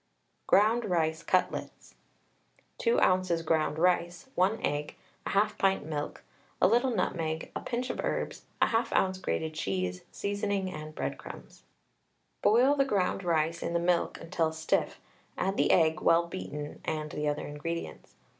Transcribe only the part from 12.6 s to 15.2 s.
the ground rice in the milk until stiff,